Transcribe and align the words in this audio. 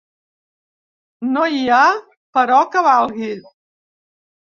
No 1.35 1.45
hi 1.59 1.63
ha 1.77 1.83
però 2.39 2.65
que 2.75 2.87
valgui. 2.91 3.33